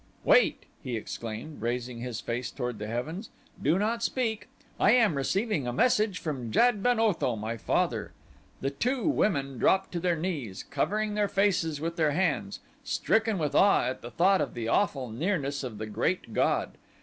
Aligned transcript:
"Wait," 0.23 0.63
he 0.83 0.95
exclaimed, 0.97 1.61
raising 1.61 1.99
his 1.99 2.19
face 2.19 2.49
toward 2.49 2.79
the 2.79 2.87
heavens; 2.87 3.29
"do 3.61 3.77
not 3.77 4.01
speak. 4.01 4.47
I 4.79 4.93
am 4.93 5.13
receiving 5.13 5.67
a 5.67 5.71
message 5.73 6.17
from 6.17 6.49
Jad 6.51 6.81
ben 6.81 6.99
Otho, 6.99 7.35
my 7.35 7.55
father." 7.55 8.11
The 8.61 8.71
two 8.71 9.07
women 9.07 9.59
dropped 9.59 9.91
to 9.91 9.99
their 9.99 10.17
knees, 10.17 10.63
covering 10.63 11.13
their 11.13 11.27
faces 11.27 11.79
with 11.79 11.97
their 11.97 12.13
hands, 12.13 12.61
stricken 12.83 13.37
with 13.37 13.53
awe 13.53 13.83
at 13.83 14.01
the 14.01 14.09
thought 14.09 14.41
of 14.41 14.55
the 14.55 14.67
awful 14.67 15.11
nearness 15.11 15.63
of 15.63 15.77
the 15.77 15.85
Great 15.85 16.33
God. 16.33 16.71